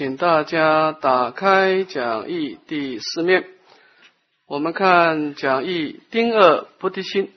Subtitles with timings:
[0.00, 3.44] 请大家打开讲义第四面，
[4.46, 7.30] 我们看讲义丁二菩提心。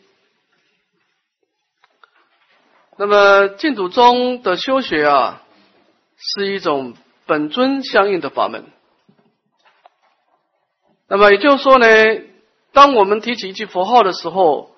[2.97, 5.43] 那么净土中的修学啊，
[6.15, 6.93] 是一种
[7.25, 8.63] 本尊相应的法门。
[11.09, 11.85] 那么也就是说呢，
[12.71, 14.71] 当我们提起一句佛号的时候，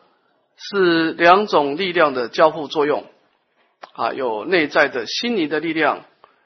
[0.58, 3.06] 是两种力量的交互作用。
[3.94, 6.04] 啊，有内在的心灵的力量，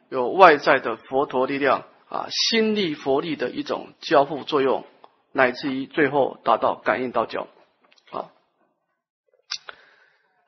[0.10, 4.86] 有外在的佛陀力量啊，心力佛力的一种交互作用，
[5.32, 7.48] 乃至于最后达到感应道交
[8.12, 8.32] 啊。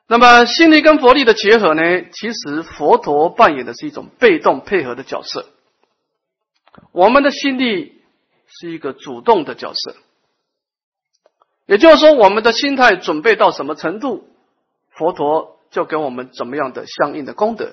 [0.08, 5.46] 那么心力跟佛力的结合呢，其实佛陀扮演的是一种被动配合的角色，
[6.90, 8.02] 我们的心力
[8.46, 9.94] 是一个主动的角色，
[11.66, 14.28] 也就是说，我们的心态准备到什么程度，
[14.90, 15.58] 佛陀。
[15.72, 17.72] 就给我们怎么样的相应的功德，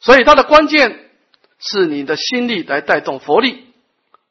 [0.00, 1.10] 所以它的关键
[1.58, 3.66] 是你的心力来带动佛力，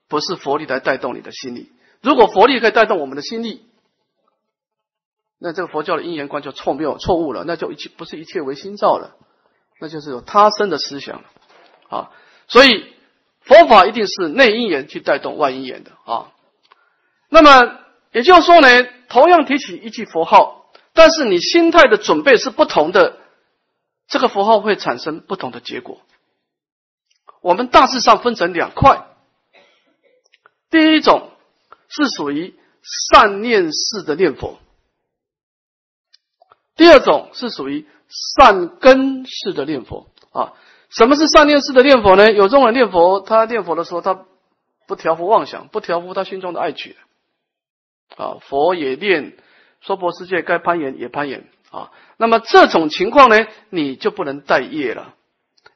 [0.08, 1.72] 不是佛力来带动你的心力。
[2.02, 3.66] 如果佛力可以带动我们的心力，
[5.40, 9.16] 那这个佛教的因缘观就错谬错误了，那就一切不是一切为心造了，
[9.80, 11.24] 那就是有他生的思想
[11.90, 12.12] 啊。
[12.48, 12.86] 所以
[13.42, 16.32] 佛法一定是内因缘去带动外因缘的啊。
[17.30, 17.78] 那么
[18.14, 18.68] 也就是说呢，
[19.10, 20.56] 同样提起一句佛号。
[20.94, 23.18] 但是你心态的准备是不同的，
[24.08, 26.02] 这个符号会产生不同的结果。
[27.42, 29.06] 我们大致上分成两块，
[30.70, 31.32] 第一种
[31.88, 34.60] 是属于善念式的念佛，
[36.76, 40.54] 第二种是属于善根式的念佛啊。
[40.90, 42.32] 什么是善念式的念佛呢？
[42.32, 44.26] 有这种念佛，他念佛的时候，他
[44.88, 46.96] 不调伏妄想，不调伏他心中的爱取
[48.16, 49.38] 啊，佛也念。
[49.80, 55.16] 娑婆世界该攀岩也攀岩啊，那么这种情况呢，你就不能带业了，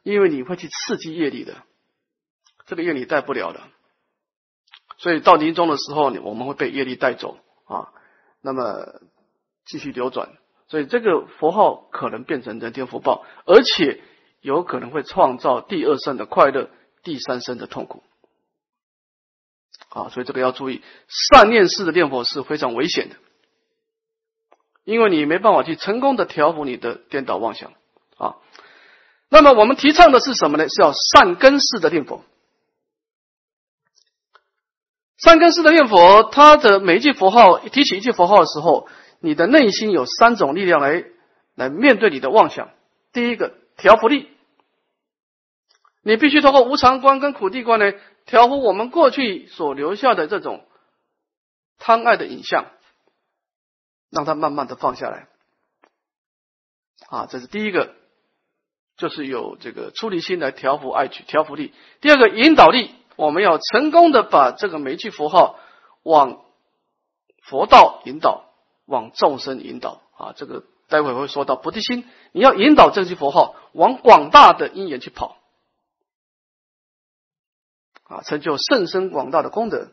[0.04, 1.58] 因为你会去刺激业力的，
[2.66, 3.62] 这个业力带不了的，
[4.98, 7.90] 所以到临终的时候，我们会被业力带走啊，
[8.42, 9.02] 那么
[9.66, 10.30] 继续流转，
[10.70, 14.02] 所以这个佛号可能变成人天福报，而且
[14.40, 16.70] 有可能会创造第二生的快乐，
[17.04, 18.02] 第三生的痛苦
[19.90, 23.18] 啊，所以这个要注意，善念式的念佛是非常危险的。
[24.84, 27.72] 因为你没办法去成功的调伏你的颠倒妄想
[28.18, 28.36] 啊，
[29.30, 30.68] 那么我们提倡的是什么呢？
[30.68, 32.24] 是要善根式的念佛。
[35.18, 41.06] 善根式的念佛，它的每一句佛号提起一句佛号的时候，你的内心有三种力量来
[41.54, 42.70] 来面对你的妄想。
[43.14, 44.30] 第一个调伏力，
[46.02, 47.94] 你必须通过无常观跟苦地观呢，
[48.26, 50.66] 调伏我们过去所留下的这种
[51.78, 52.66] 贪爱的影像。
[54.12, 55.30] 让他慢慢的放下来，
[57.08, 57.96] 啊，这是第一个，
[58.98, 61.74] 就是有这个出离心来调伏爱取调伏力。
[62.02, 65.58] 第二个引导力，我们要成功的把这个每句符号
[66.04, 66.44] 往
[67.42, 68.52] 佛道引导，
[68.86, 70.02] 往众生引导。
[70.18, 75.38] 啊，这个待会会说到菩提心，你要引导这句佛号往广大的因缘去跑，
[78.04, 79.88] 啊，成就甚深广大的功德。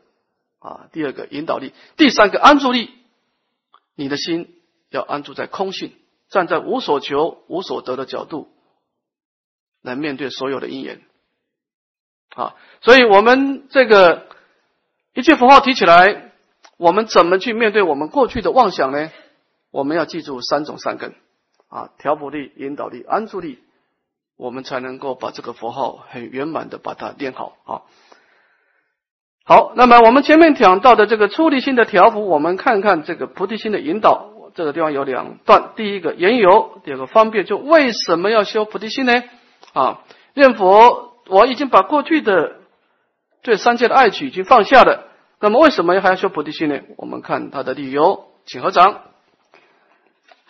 [0.58, 2.97] 啊，第二个引导力，第三个安住力。
[3.98, 4.54] 你的心
[4.90, 5.92] 要安住在空性，
[6.28, 8.48] 站在无所求、无所得的角度
[9.82, 11.02] 来面对所有的因缘。
[12.30, 14.28] 啊，所以我们这个
[15.14, 16.30] 一句符号提起来，
[16.76, 19.10] 我们怎么去面对我们过去的妄想呢？
[19.72, 21.16] 我们要记住三种善根
[21.66, 23.58] 啊，调伏力、引导力、安住力，
[24.36, 27.82] 我们才能够把这个符号很圆满的把它练好啊。
[29.48, 34.28] 好，那么我们前面讲到的这个出离心的调伏，我们看看这个菩提心的引导。
[34.54, 37.46] 这个地方有两段，第一个言由，第二个方便。
[37.46, 39.24] 就为什么要修菩提心呢？
[39.72, 40.00] 啊，
[40.34, 42.56] 念佛，我已经把过去的
[43.40, 45.08] 对三界的爱取已经放下了，
[45.40, 46.80] 那么为什么还要修菩提心呢？
[46.98, 49.00] 我们看他的理由，请合掌。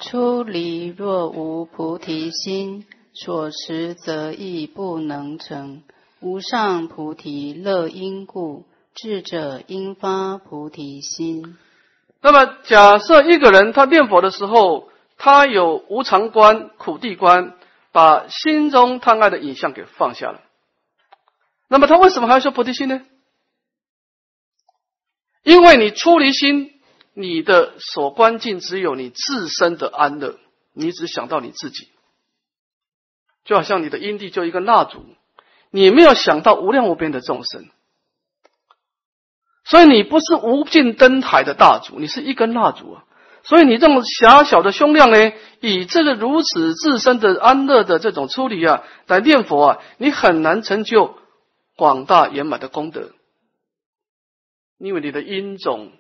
[0.00, 2.84] 出离若无菩提心，
[3.14, 5.84] 所持则亦不能成。
[6.18, 8.64] 无上菩提乐因故。
[9.00, 11.56] 智者应发菩提心。
[12.20, 17.56] 那么，假设一个人他念佛的时候，他有无常观、苦地观，
[17.92, 20.40] 把心中贪爱的影像给放下了。
[21.68, 23.02] 那么，他为什么还要修菩提心呢？
[25.44, 26.72] 因为你出离心，
[27.14, 30.40] 你的所关境只有你自身的安乐，
[30.72, 31.88] 你只想到你自己，
[33.44, 35.06] 就好像你的因地就一个蜡烛，
[35.70, 37.68] 你没有想到无量无边的众生。
[39.68, 43.04] 所以你不是无尽灯海的大烛，你是一根蜡烛啊。
[43.42, 51.16] 所以你这种狭小的胸量呢，以这个如此自身的安乐的这种处理啊，来念佛啊，你很难成就
[51.76, 53.12] 广大圆满的功德，
[54.78, 55.92] 因为你的因种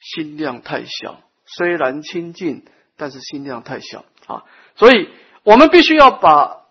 [0.00, 2.64] 心量太小，虽然清净，
[2.96, 4.44] 但是心量太小啊，
[4.76, 5.08] 所以
[5.44, 6.64] 我们必须要把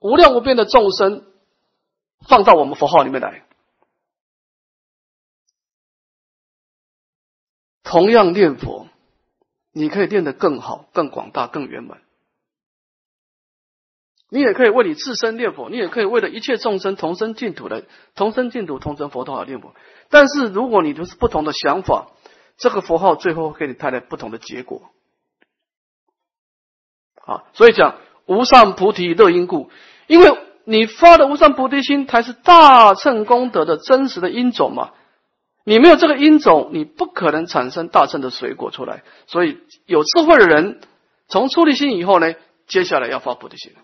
[0.00, 1.24] 无量无边的众生
[2.28, 3.42] 放到我们佛号里面来。
[7.88, 8.86] 同样念佛，
[9.72, 12.02] 你可以念得更好、更广大、更圆满。
[14.28, 19.74] 你也可以为你自身念佛，你也可以为了一切众生同生净土的同生净土、同生佛道而念佛。
[20.10, 22.08] 但是，如果你都是不同的想法，
[22.58, 24.90] 这个佛号最后会给你带来不同的结果。
[27.24, 27.96] 啊，所以讲
[28.26, 29.70] 无上菩提乐因故，
[30.08, 34.92] 因为你发的无上菩提心才是大乘功德的真实的因种嘛。
[35.68, 39.04] 你没有这个因种，你不可能产生大乘的水果出来。
[39.26, 40.80] 所以有智慧的人，
[41.28, 42.34] 从出离心以后呢，
[42.66, 43.76] 接下来要发菩提心。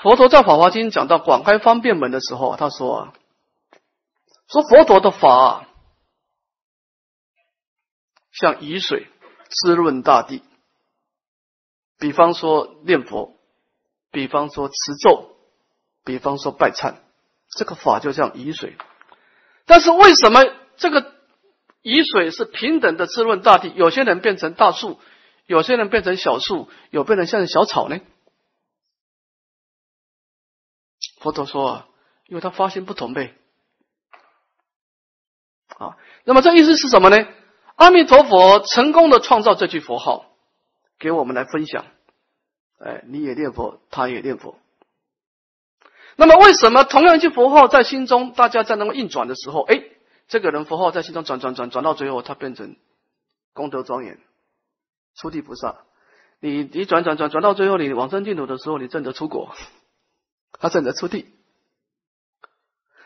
[0.00, 3.12] 佛陀在《法华经》讲到广开方便门的时候，他说
[4.46, 5.68] ：“说佛陀的法啊
[8.30, 9.08] 像雨水
[9.48, 10.44] 滋润大地，
[11.98, 13.34] 比方说念佛，
[14.12, 15.26] 比方说持咒。”
[16.10, 16.96] 比方说拜忏，
[17.56, 18.76] 这个法就像雨水，
[19.64, 20.40] 但是为什么
[20.76, 21.14] 这个
[21.82, 23.72] 雨水是平等的滋润大地？
[23.76, 24.98] 有些人变成大树，
[25.46, 28.00] 有些人变成小树，有变成像小草呢？
[31.20, 31.88] 佛陀说啊，
[32.26, 33.36] 因为他发心不同呗。
[35.78, 37.24] 啊，那么这意思是什么呢？
[37.76, 40.26] 阿弥陀佛成功的创造这句佛号，
[40.98, 41.86] 给我们来分享。
[42.80, 44.58] 哎，你也念佛，他也念佛。
[46.20, 49.82] 那么，为什么同样一句佛号在心中，大家在那么运转的时候，哎，
[50.28, 52.76] 这个人佛号在心中转转转转到最后，他变成
[53.54, 54.20] 功德庄严，
[55.14, 55.78] 出地菩萨。
[56.38, 59.54] 你你转转转转到最后，你往生净土的时候，你证得出国，
[60.60, 61.24] 他证得出地。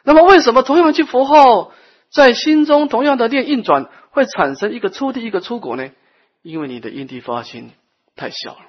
[0.02, 1.72] 那么，为什么同样一句佛号
[2.10, 5.88] 在心中同样的念运转，会产生一个出地，一个出国呢？
[6.42, 7.70] 因为你的因地发心
[8.16, 8.66] 太小了。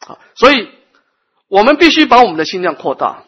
[0.00, 0.76] 好，所以。
[1.48, 3.24] 我们必须把我们的心量扩大，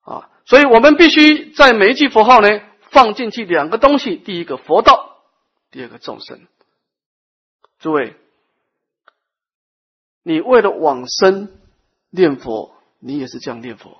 [0.00, 2.48] 啊，所以我们必须在每一句佛号呢
[2.90, 5.22] 放进去两个东西：第一个佛道，
[5.70, 6.46] 第二个众生。
[7.78, 8.16] 诸位，
[10.22, 11.58] 你为了往生
[12.10, 13.96] 念佛，你也是这样念佛；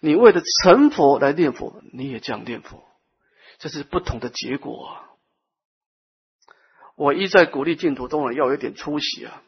[0.00, 2.84] 你为了成佛来念佛，你也这样念佛，
[3.58, 5.10] 这是不同的结果啊！
[6.96, 9.42] 我一再鼓励净土中人要有点出息啊！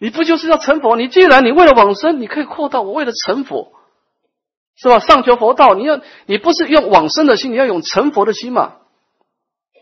[0.00, 0.96] 你不就是要成佛？
[0.96, 3.72] 你既然你为了往生，你可以扩大我为了成佛，
[4.74, 4.98] 是吧？
[4.98, 8.76] 上求佛道，你要你不是用往生的心，你要用成佛的心嘛？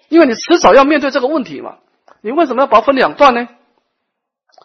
[0.08, 1.76] 因为你迟早要面对这个问题嘛。
[2.20, 3.48] 你为什么要把它分两段呢？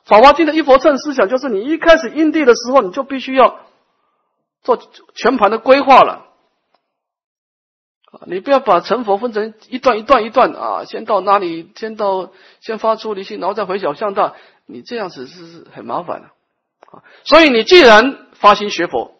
[0.06, 3.60] 法华经的一佛乘思想就是，你一开始因地的时候，你就必须要
[4.64, 4.80] 做
[5.14, 6.26] 全盘的规划了。
[8.28, 14.34] 你不要把成佛分成一段一段一段啊，先到哪里，先到先发出离心，然后再回小向大。
[14.66, 16.28] 你这样子是很麻烦的
[16.90, 17.04] 啊！
[17.26, 19.14] 所以你既然发心学佛，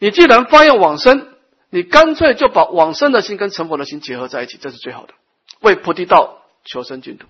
[0.00, 1.34] 你既然发愿往生，
[1.70, 5.14] 你干脆就把往生的心跟成佛的心结合在一起，这是最好的，
[5.60, 7.28] 为菩提道求生净土。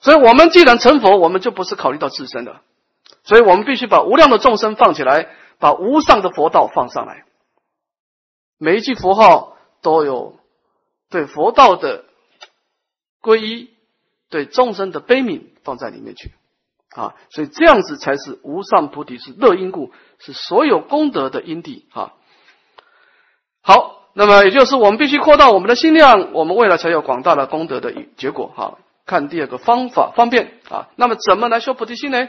[0.00, 2.60] 所以我们既然成佛，我们就不是考虑到自身的，
[3.24, 7.24] 所以我们必须把无量的众生放起来，把无上的佛道放上来。
[8.58, 10.38] 每一句佛号都有
[11.08, 12.04] 对佛道的。
[13.22, 13.70] 皈依
[14.30, 16.32] 对众生的悲悯放在里面去
[16.90, 22.14] 啊，所以这样子才是无上菩提，是乐因故，是所有功德的因地啊。
[23.60, 28.78] 好，那么也就是我们必须扩大我们的心量，我们未来才有广大的功德的结果哈。
[29.04, 32.28] 看第二个方法方便啊，那么怎么来修菩提心呢？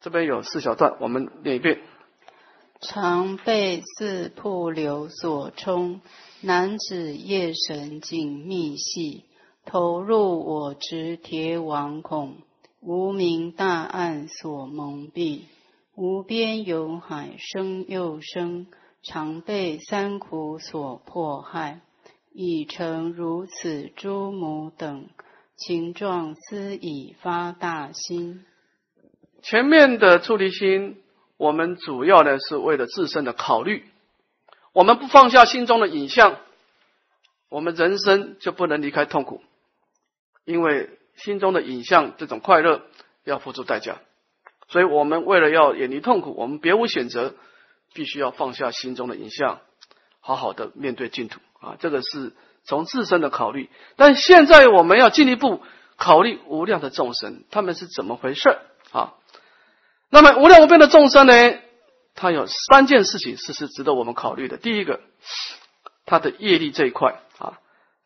[0.00, 1.80] 这边有四小段，我们念一遍：
[2.80, 6.00] 常被四瀑流所冲，
[6.40, 9.24] 男子夜神紧密系。
[9.70, 12.36] 投入我执铁网孔，
[12.80, 15.42] 无名大暗所蒙蔽，
[15.94, 18.66] 无边有海生又生，
[19.02, 21.82] 常被三苦所迫害，
[22.32, 25.04] 已成如此诸母等，
[25.54, 28.46] 情状思已发大心。
[29.42, 30.96] 前面的出离心，
[31.36, 33.84] 我们主要呢是为了自身的考虑，
[34.72, 36.38] 我们不放下心中的影像，
[37.50, 39.42] 我们人生就不能离开痛苦。
[40.48, 42.80] 因为心中的影像，这种快乐
[43.22, 43.98] 要付出代价
[44.68, 47.34] 所以我们为了要远离痛苦，我们别无选择，
[47.92, 49.60] 必须要放下心中的影像，
[50.20, 51.76] 好好的面对净土啊！
[51.78, 52.32] 这个是
[52.64, 53.68] 从自身的考虑。
[53.96, 55.60] 但现在我们要进一步
[55.96, 58.58] 考虑无量的众生，他们是怎么回事
[58.92, 59.12] 啊？
[60.08, 61.32] 那么无量无边的众生呢？
[62.14, 64.56] 他有三件事情是是值得我们考虑的。
[64.56, 65.00] 第一个，
[66.06, 67.20] 他的业力这一块，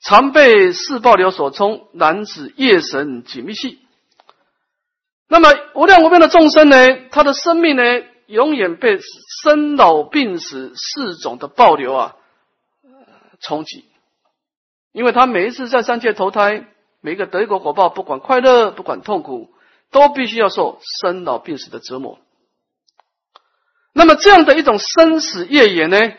[0.05, 3.79] 常被四暴流所冲，男子业神紧密系。
[5.29, 6.77] 那么无量无边的众生呢，
[7.11, 7.83] 他的生命呢，
[8.27, 8.99] 永远被
[9.43, 12.17] 生老病死四种的暴流啊
[13.41, 13.87] 冲击，
[14.93, 16.67] 因为他每一次在三界投胎，
[17.01, 19.55] 每一个得果果报，不管快乐，不管痛苦，
[19.91, 22.19] 都必须要受生老病死的折磨。
[23.95, 26.13] 那么这样的一种生死业缘呢，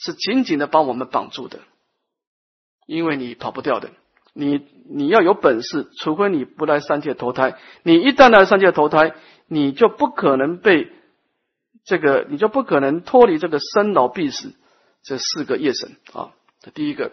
[0.00, 1.60] 是紧紧的把我们绑住的，
[2.86, 3.90] 因为你跑不掉的。
[4.32, 7.58] 你你要有本事，除非你不来三界投胎。
[7.82, 9.14] 你一旦来三界投胎，
[9.48, 10.90] 你就不可能被
[11.84, 14.54] 这个，你就不可能脱离这个生老病死
[15.02, 16.30] 这四个业神啊。
[16.60, 17.10] 这第一个，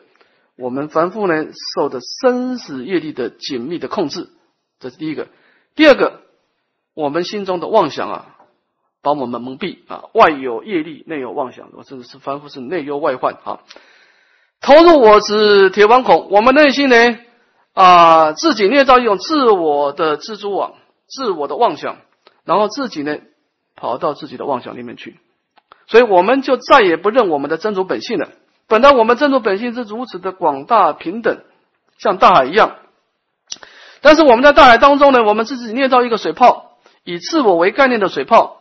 [0.58, 4.30] 我们凡夫呢受的生死业力的紧密的控制，
[4.80, 5.28] 这是第一个。
[5.74, 6.22] 第二个，
[6.94, 8.37] 我们心中的妄想啊，
[9.02, 13.60] 把我们蒙蔽啊，外有业力，内有妄想，我真的是凡夫是内忧外患啊。
[14.60, 16.96] 投入我执铁网孔，我们内心呢
[17.74, 20.74] 啊，自己捏造一种自我的蜘蛛网，
[21.08, 21.98] 自我的妄想，
[22.44, 23.18] 然后自己呢
[23.76, 25.20] 跑到自己的妄想里面去，
[25.86, 28.30] 所以我们就再也不认我们的真主本性了。
[28.68, 31.44] 本来我们真主本性是如此的广大平等，
[32.00, 32.78] 像大海一样，
[34.02, 38.57] 但是我们在大海当中呢，我们自己捏造一个水泡，以自我为概念的水泡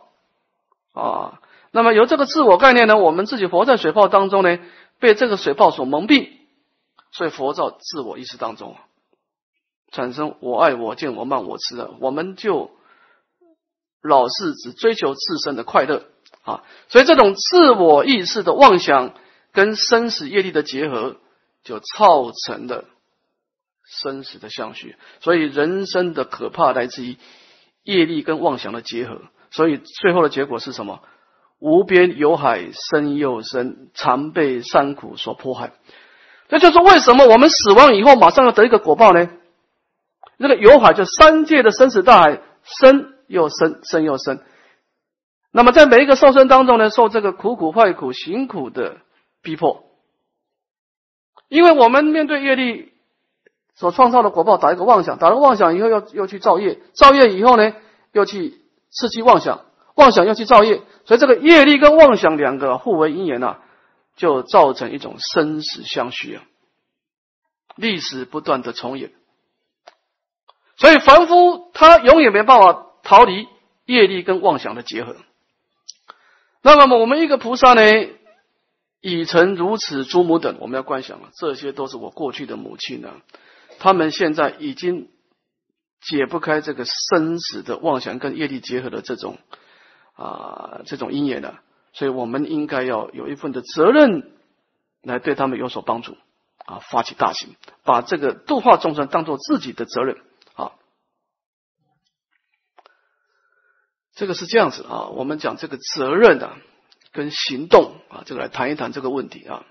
[0.97, 1.39] 啊，
[1.71, 4.57] 那么由这个自我概念呢，我们自己活在水泡当中呢。
[4.99, 6.31] 被这个水泡所蒙蔽，
[7.11, 8.75] 所以佛造自我意识当中
[9.91, 12.71] 产生我爱我见我慢我痴的，我们就
[14.01, 16.07] 老是只追求自身的快乐
[16.41, 19.13] 啊，所以这种自我意识的妄想
[19.51, 21.17] 跟生死业力的结合，
[21.63, 22.85] 就造成了
[23.85, 24.95] 生死的相续。
[25.19, 27.17] 所以人生的可怕来自于
[27.83, 30.99] 业力跟妄想的结合，所以最后的结果是什么？
[31.59, 35.71] 无边有海深又深，常被山苦所迫害。
[36.49, 39.29] 这就是为什么我们死亡以后马上要得一个果报呢？
[40.37, 44.39] 那个有海就三界的生死大海，深又深，深又深。
[45.51, 48.97] 那么在每一个受生当中呢，受这个苦苦坏苦辛苦的
[49.41, 49.85] 逼迫，
[51.49, 52.91] 因为我们面对业力
[53.73, 57.73] 所创造的果报，打一个妄想，打了妄想以后，又又去造业，造业以后呢，
[58.11, 58.61] 又去
[58.99, 59.65] 刺激妄想。
[59.95, 63.57] 妄想要去造业，所以这个业力跟妄想两个互为因缘呐，
[64.15, 66.43] 就造成一种生死相续啊，
[67.75, 69.11] 历史不断的重演。
[70.75, 73.47] 所以凡夫他永远没办法逃离
[73.85, 75.15] 业力跟妄想的结合。
[76.61, 77.81] 那么我们一个菩萨呢，
[79.01, 83.09] 已成如此诸母等，我们要观想了，这些都是我过去的母亲呢，
[83.79, 85.09] 他们现在已经
[86.09, 89.37] 解不开这个生死的妄想跟业力结合的这种。
[90.19, 91.59] 啊，这种因缘的，
[91.93, 94.31] 所以我们应该要有一份的责任，
[95.03, 96.17] 来对他们有所帮助，
[96.65, 100.19] 啊，发起大行，把这个度化众生当做自己的责任，
[100.55, 100.71] 啊，
[104.15, 105.09] 这个是这样子啊。
[105.09, 106.57] 我们讲这个责任的
[107.11, 109.67] 跟行动啊，这个来谈一谈这个问题啊。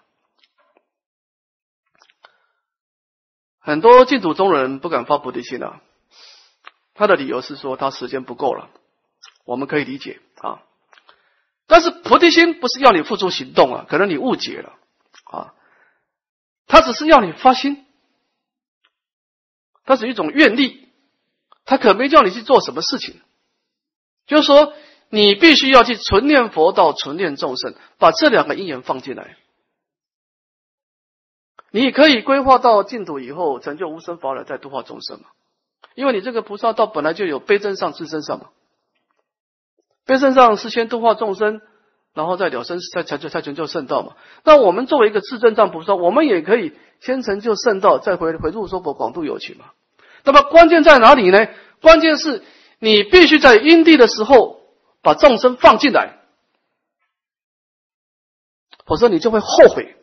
[3.59, 5.83] 很多净土中人不敢发菩提心啊，
[6.97, 8.71] 他的理由是说他时间不够了。
[9.45, 10.21] 我们可以理解。
[10.37, 10.63] 啊，
[11.67, 14.75] 但是菩提心不是要你付诸行动啊，可能你误解了。
[15.25, 15.55] 啊，
[16.67, 17.87] 他只是要你发心，
[19.85, 20.89] 它是一种愿力，
[21.65, 23.21] 他可没叫你去做什么事情，
[24.27, 24.75] 就是说
[25.09, 29.37] 你必须要去纯念佛道、纯念众生，把这两个因缘放进来，
[31.71, 35.29] 你可以规划到净土以后成就无生法了，再度化众生嘛，
[35.97, 38.51] 因为你这个菩萨道本来就有悲真上、智真上嘛。
[40.05, 41.61] 悲增上是先度化众生，
[42.15, 44.15] 然后再了生，再才就才成就圣道嘛。
[44.45, 49.65] 那我们作为一个智正藏菩萨，我们也可以先成就圣道，再回回入娑婆广度有情嘛。
[50.23, 51.49] 那么关键在哪里呢？
[51.81, 52.45] 关键是
[52.79, 54.61] 你必须在因地的时候
[55.03, 56.19] 把众生放进来，
[58.85, 59.96] 否则你就会后悔。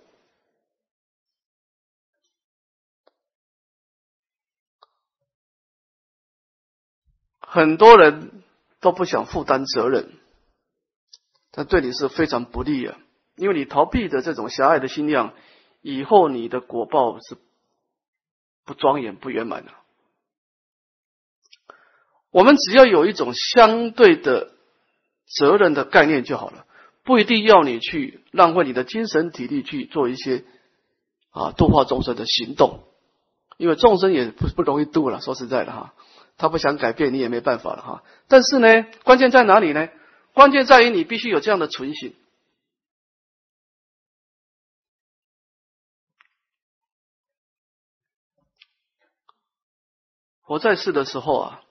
[7.53, 8.31] 很多人。
[8.83, 10.11] 都不想负担责任，
[11.51, 12.97] 但对你是非常不利啊！
[13.37, 15.31] 因为你逃避的这种狭隘的心量，
[15.81, 17.37] 以后你的果报是
[18.65, 19.71] 不庄严、不圆满的。
[22.29, 24.51] 我们只要有一种相对的
[25.25, 26.65] 责任的概念就好了，
[27.05, 30.43] 不一定要你去浪费你的精神体力去做一些
[31.29, 32.83] 啊度化众生的行动，
[33.55, 35.21] 因为众生也不不容易度了。
[35.21, 35.93] 说实在的哈，
[36.37, 38.03] 他不想改变，你也没办法了哈。
[38.27, 39.89] 但是呢，关键在哪里呢？
[40.33, 42.15] 关键在于你必须有这样的存心。
[50.45, 51.61] 我在世的时候啊，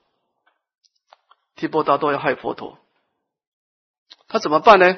[1.57, 2.79] 提婆达多要害佛陀，
[4.29, 4.97] 他怎么办呢？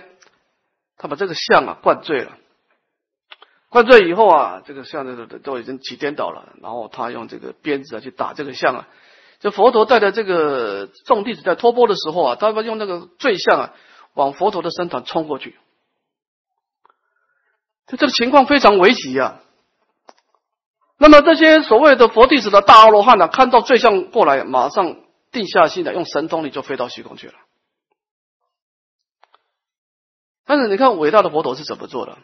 [0.97, 2.39] 他把这个像啊灌醉了，
[3.69, 8.89] 灌醉以后啊，这个像的都已经起颠倒了，然后他用这个鞭子啊去打这个像啊。
[9.41, 13.75] 这佛陀带着这个众弟子在托钵的时候啊，他们用那个醉像啊
[14.15, 15.59] 往佛陀的身团冲过去，
[17.87, 19.41] 这这个情况非常危急啊。
[20.97, 24.97] 那么这些所谓的佛弟子的大阿罗汉呢，看到罪像过来，马上
[25.33, 27.35] 定下心来，用神通力就飞到虚空去了。
[30.47, 32.17] 但是你看伟大的佛陀是怎么做的？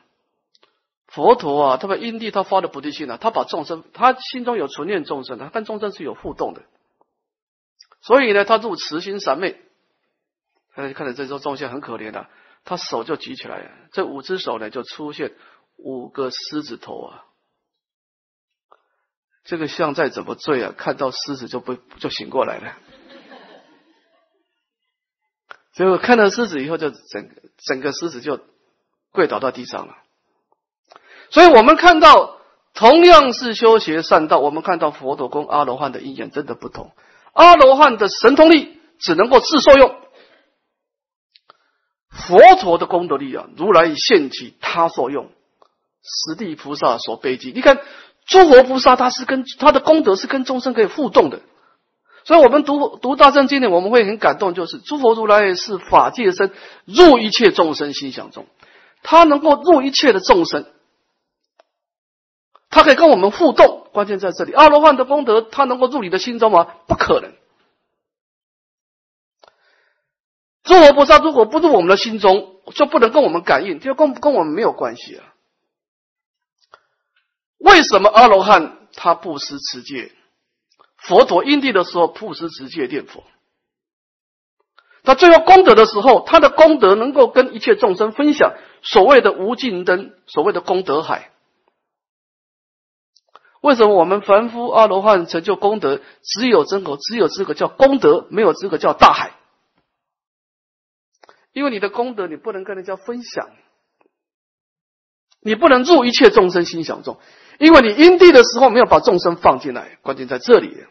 [1.08, 6.62] 佛陀啊，他把因地他发的菩提心啊，他把众生，他心中有存念众生，他跟众生是有互动的。
[8.02, 9.60] 所以呢，他入慈心三昧，
[10.74, 12.28] 大家看到这座众生很可怜的，
[12.64, 15.32] 他手就举起来，这五只手呢就出现
[15.76, 17.24] 五个狮子头啊。
[19.44, 22.76] 这个像再怎么醉啊，看到狮子就不就醒过来了。
[25.72, 28.40] 结果看到狮子以后，就整整个狮子就
[29.12, 29.96] 跪倒到地上了。
[31.30, 32.38] 所以我们看到
[32.74, 36.92] 同样是修学善道，我们看到佛陀跟阿罗汉的因缘真的不同。
[37.32, 39.94] 阿罗汉的神通力只能够自受用，
[42.10, 45.30] 佛陀的功德力啊，如来现起他所用，
[46.02, 47.52] 十地菩萨所悲记。
[47.54, 47.80] 你看。
[48.26, 51.40] 诸佛菩萨他是跟他的功德是跟众生可以互动的，
[52.22, 56.52] 所以我们读读大圣经典，我们会很感动，就是诸佛如来是法界身，
[56.84, 58.46] 入一切众生心想中，
[59.02, 60.64] 他能够入一切的众生，
[62.70, 63.88] 他可以跟我们互动。
[63.92, 66.64] 关键在这里，阿罗汉的功德，他能够入你的心中吗？
[66.86, 67.32] 不可能。
[70.62, 75.34] 诸佛菩萨如果不入我们的心中，就不能跟我们感应，就跟跟我们没有关系啊。
[77.58, 80.12] 为什么阿罗汉他布施持戒？
[80.96, 83.24] 佛陀因地的时候布施持戒念佛，
[85.02, 91.32] 他最后功德的时候，他的功德能够跟一切众生分享，所谓的无尽灯，所谓的功德海。
[93.60, 99.32] 为什么我们凡夫阿罗汉成就功德，只有真口，只有资格叫功德，没有资格叫大海？
[101.52, 103.50] 因为你的功德你不能跟人家分享，
[105.40, 107.18] 你不能入一切众生心想中。
[107.58, 110.86] 因为你因地的时候没有把众生放进来，关键在这里。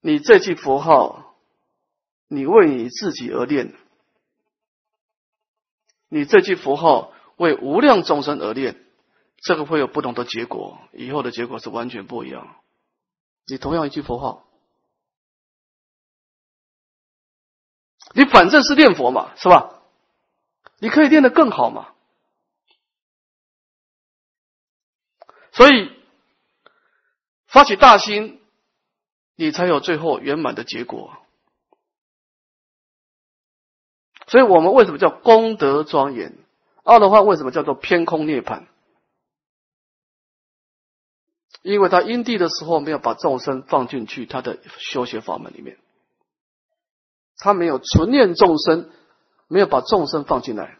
[0.00, 1.34] 你这句佛号，
[2.28, 3.74] 你为你自己而念，
[6.08, 8.84] 你这句佛号为无量众生而念，
[9.42, 12.56] 这个会有不同的结果，以后的结果是完全不一样。
[13.46, 14.44] 你同样一句佛号，
[18.14, 19.80] 你反正是念佛嘛，是吧？
[20.78, 21.94] 你可以念得更好嘛。
[25.52, 25.90] 所以，
[27.46, 28.40] 发起大心，
[29.34, 31.16] 你才有最后圆满的结果。
[34.26, 36.36] 所以我们为什么叫功德庄严？
[36.84, 38.66] 二的话为什么叫做偏空涅槃？
[41.62, 45.76] 因为他因地的时候没有把众生放进去他的修学法门里面，
[47.36, 48.90] 他没有纯念众生，
[49.48, 50.78] 没有把众生放进来。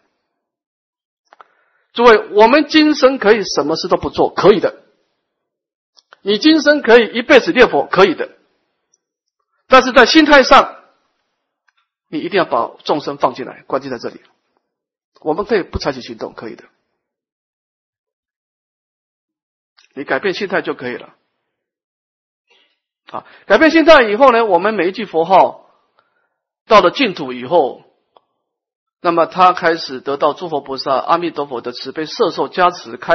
[1.93, 4.83] 诸位，我们今生可以什么事都不做，可以的。
[6.21, 8.29] 你今生可以一辈子念佛，可以的。
[9.67, 10.77] 但是在心态上，
[12.09, 14.21] 你一定要把众生放进来，关键在这里。
[15.21, 16.65] 我们可以不采取行动，可以的。
[19.99, 21.17] 你改变心态就可以了。
[23.11, 25.69] 啊，改变心态以后呢，我们每一句佛号
[26.67, 27.83] 到了净土以后。
[29.01, 33.15] 那么他开始得到诸佛菩萨、阿弥陀佛的慈悲摄受加持、开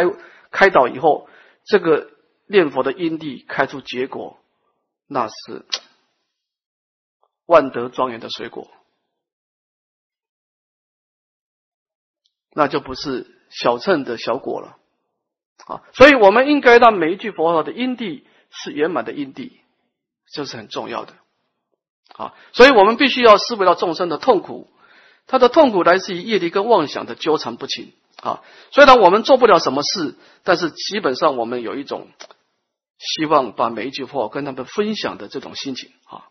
[0.50, 1.28] 开导以后，
[1.66, 2.10] 这个
[2.48, 4.38] 念佛的因地开出结果，
[5.08, 5.66] 那是
[7.46, 8.72] 万德庄严的水果，
[12.52, 14.78] 那就不是小乘的小果了
[15.68, 15.82] 啊！
[15.94, 19.62] 所以我们应该让每一句佛号的因地是圆满的因地，
[20.32, 21.14] 这是很重要的
[22.18, 22.34] 啊！
[22.52, 24.70] 所以我们必须要思维到众生的痛苦。
[25.26, 28.42] 他的痛苦来自于业力跟妄想的纠缠不清啊。
[28.72, 32.10] 虽然我们做不了什么事，但是基本上我们有一种
[32.98, 36.28] 希望把每一句话跟他们分享的这种心情啊。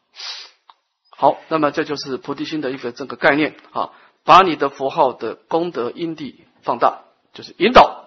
[1.17, 3.93] 好，那么这就是菩提心的一个这个概念啊，
[4.25, 8.02] 把你的佛号的功德因地放大，就是引导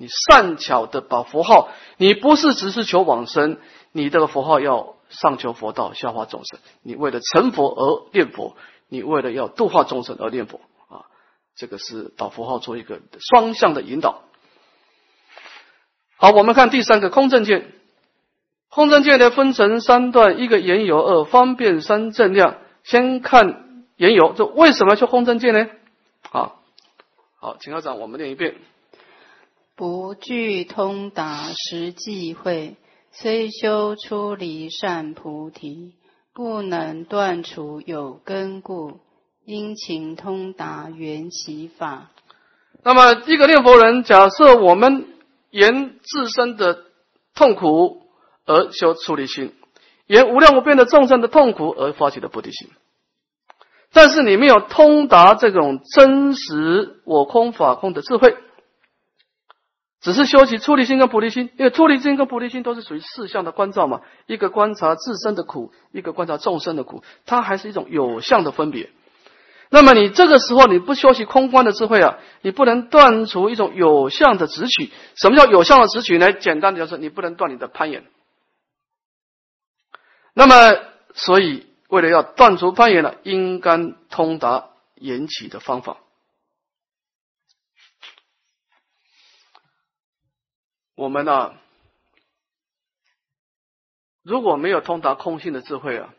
[0.00, 3.58] 你善巧的把佛号，你不是只是求往生，
[3.90, 8.56] 你这个佛号要上求佛道，下化众生，你为了成佛而念佛，
[8.88, 11.10] 你为了要度化众生而念佛啊，
[11.56, 14.22] 这个是把佛号做一个双向的引导。
[16.16, 17.72] 好，我们看第三个空正见。
[18.70, 22.58] 空正见呢分成三段，一个言有二方便三正量。
[22.84, 25.66] 先看言有，这为什么叫空正见呢？
[26.30, 26.52] 啊，
[27.40, 28.54] 好，请校长，我们念一遍。
[29.78, 32.76] 不具通达实际会，
[33.12, 35.92] 虽修出离善菩提，
[36.34, 38.98] 不能断除有根故，
[39.44, 42.10] 因勤通达缘起法。
[42.82, 45.06] 那么，一个念佛人，假设我们
[45.50, 46.82] 沿自身的
[47.36, 48.02] 痛苦
[48.46, 49.52] 而修出离心，
[50.08, 52.68] 沿无量无边的众生的痛苦而发起的菩提心，
[53.92, 58.36] 但是你没有通达这种真实我空法空的智慧，
[60.00, 68.90] 只是修习出离心跟菩提心，因为出离心跟菩提心都是属于四相的关照嘛，一个观察自身的苦，一个观察众生的苦，它还是一种有相的分别。
[69.70, 74.90] 那么你这个时候你不修习空观的智慧啊，你不能断除一种有相的执取。
[75.14, 76.32] 什么叫有相的执取呢？
[76.32, 78.04] 简单的就是你不能断你的攀岩。
[80.32, 80.80] 那么，
[81.14, 85.98] 所以为了要断除攀岩呢，应该通达缘起的方法。
[90.98, 91.54] 我们呢，
[94.24, 96.12] 如果没有通达空性的智慧啊。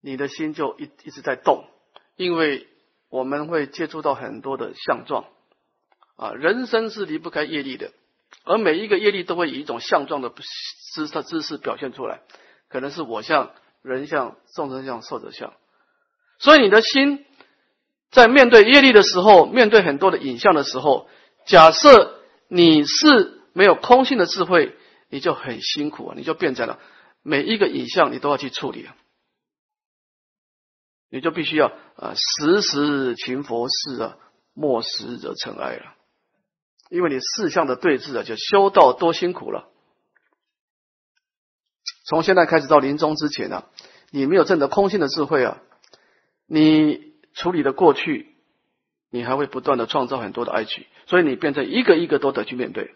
[0.00, 1.64] 你的心就一一直在动，
[2.16, 2.66] 因为
[3.08, 5.26] 我们会接触到很多的相状
[6.16, 7.92] 啊，人生是离不开业力的，
[8.44, 10.32] 而每一个业力都会以一种相状的
[10.92, 12.22] 姿态姿势表现出来，
[12.68, 15.52] 可能是我相、人相、众生相、寿者相，
[16.38, 17.24] 所以你的心
[18.10, 21.08] 在面对业力的时候，面对很多的影像的时候，
[21.44, 22.17] 假设
[22.48, 24.76] 你是没有空性的智慧，
[25.08, 26.80] 你就很辛苦啊，你就变成了
[27.22, 28.96] 每一个影像你都要去处理啊。
[31.10, 34.18] 你就必须要啊，时时勤佛事啊，
[34.52, 35.94] 莫使惹尘埃了。
[36.90, 39.68] 因为你四相的对峙啊，就修道多辛苦了。
[42.06, 43.66] 从现在开始到临终之前啊，
[44.10, 45.60] 你没有证得空性的智慧啊，
[46.46, 48.27] 你处理的过去，
[49.10, 52.94] 你还会不断的创造很多的哀曲，所以你变成一个一个都得去面对。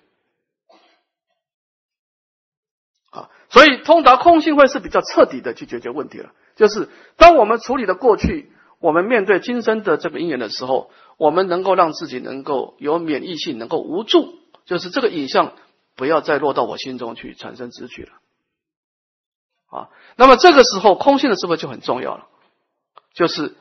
[3.10, 6.32] 啊，所以通达空性会是比较彻底的去解决问题了。
[6.56, 15.54] 就是当我们处理的过去，我们面对今生的这个因缘的时候，我们能够让自己能够有免疫性，能够无助，就是这个影像
[15.94, 18.12] 不要再落到我心中去产生执取了。
[19.70, 22.28] 啊，那么这个时候空性的智慧就很重要了。
[23.14, 23.56] 就是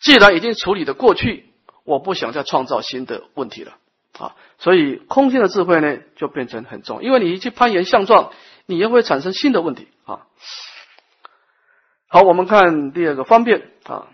[0.00, 1.49] 既然已经处理的过去，
[1.90, 3.76] 我不想再创造新的问题了。
[4.18, 8.32] 啊，所以空性的智慧呢就变成很重，因为你一去攀岩相撞，
[8.66, 9.88] 你又会产生新的问题。
[10.04, 10.26] 啊。
[12.06, 14.08] 好，我们看第二个方便啊。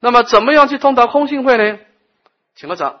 [0.00, 1.78] 那么，怎么样去通达空性慧呢？
[2.54, 3.00] 请个长。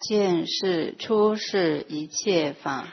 [0.00, 2.88] 见是出世一切法，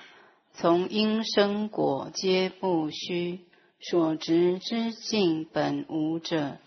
[0.53, 3.39] 从因生果皆不虚，
[3.79, 6.57] 所执之境本无者，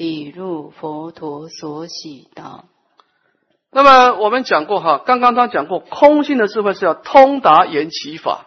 [0.00, 2.64] 理入佛陀所喜道。
[3.70, 8.46] 那么我们讲过哈，刚刚他讲过，空性的智慧是要通达缘起法。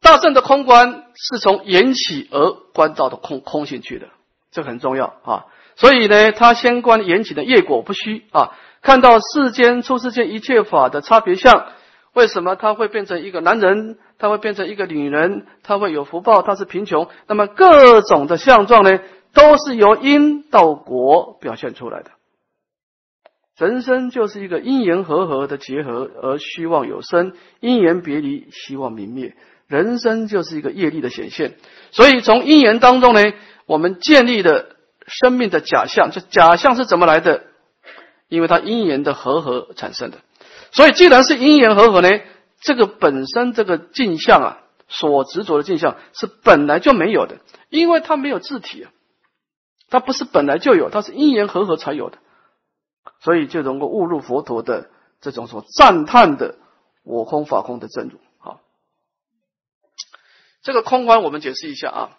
[0.00, 4.06] 大圣的空观是从缘起而观照的空空性去的，
[4.52, 5.46] 这很重要啊。
[5.74, 8.52] 所以呢，他先观缘起的业果不虚啊，
[8.82, 11.72] 看到世间出世间一切法的差别相，
[12.12, 19.00] 为什么他会变成一个男人，他会变成一个女人，他会有福报，他是贫穷，那么各种的相状呢，
[19.36, 22.10] 都是由因到果表现出来的。
[23.58, 29.36] 人生就是一个因缘和合的结合，而虚妄有生，因缘别离，希望泯灭。
[29.66, 31.54] 人生就是一个业力的显现，
[31.90, 33.20] 所以从因缘当中呢，
[33.66, 37.44] 我们建立的生命的假象，这假象是怎么来的？
[38.28, 40.18] 因为它因缘的和合产生的。
[40.70, 42.08] 所以既然是因缘和合呢，
[42.60, 48.90] 这个本身这个镜像啊，所执着的镜像是本来就没有的，因为它没有自体啊，
[49.88, 52.18] 它不是本来就有，它是因缘和合才有的，
[53.20, 56.56] 所以就能够误入佛陀的这种所赞叹的
[57.04, 58.18] 我空法空的真如。
[60.62, 62.18] 这个空观我们解释一下啊，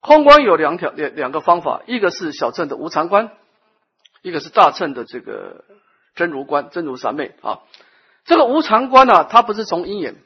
[0.00, 3.32] 空观有两条两两个方法，一个是小乘的无常观，
[4.22, 5.66] 一个是大乘的这个
[6.14, 7.60] 真如观真如三昧啊。
[8.24, 10.16] 这个无常观呢，它不是从因缘，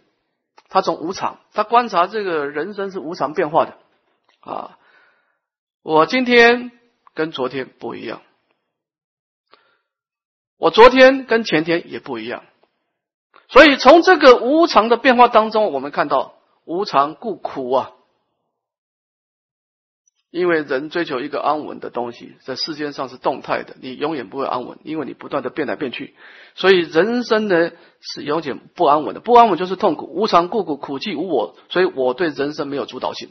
[0.69, 3.77] 它从无常，它观察这个人生是无常变化的
[4.39, 4.79] 啊。
[5.89, 6.71] 我今天
[7.15, 8.21] 跟昨天不一样，
[10.59, 12.45] 我昨天跟前天也不一样，
[13.49, 16.35] 所以从这个无常的变化当中，我们看到
[16.67, 17.93] 无常故苦啊。
[20.31, 26.15] 因为人追求一个安稳的东西，在世间上是动态的，你永远不会安稳，因为你不断的变来变去，
[26.55, 27.71] 所以人生呢
[28.03, 33.31] 是永远不安稳的，不安稳就是痛苦，无常故苦，苦即无我，所以我对人生没有主导性，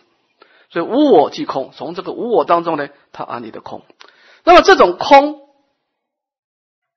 [0.69, 3.85] 所以无我即空，从这个无我当中呢，他安立的空，
[4.43, 5.47] 那么这种空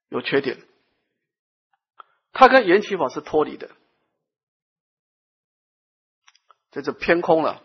[0.08, 0.58] 有缺点，
[2.32, 3.70] 它跟缘起法是脱离的，
[6.72, 7.62] 这就偏空了。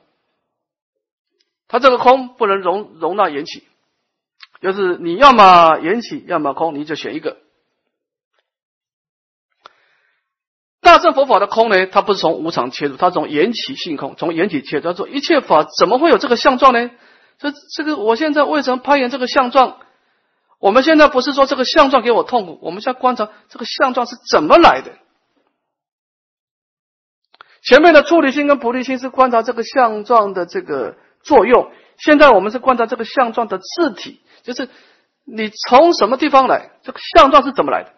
[1.67, 3.67] 它这个空不能容容纳缘起，
[4.61, 7.44] 就是你要么缘起，要么空，你就选一个。
[10.85, 14.83] 大乘佛法的空呢，它不是从无常切入，它从缘起性空，从缘起切入。
[14.83, 16.91] 他说一切法怎么会有这个相状呢？
[17.39, 19.79] 这这个我现在为什么攀岩这个相状？
[20.59, 24.91] 我们现在不是说这个相状给我痛苦，我们现在观察这个相状是怎么来的。
[27.61, 30.95] 前面的处理心跟菩提心是观察这个相状的这个。
[31.25, 31.71] 作用。
[31.97, 34.69] 现在我们是观察这个相状的字体，就是
[35.23, 37.89] 你从什么地方来，这个相状是怎么来的？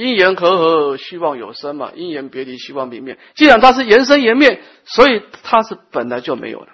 [0.00, 3.18] 因缘和合，希望有生嘛；因缘别离，希望泯灭。
[3.34, 6.72] 既然它是缘生缘灭，所以它是本来就没有的。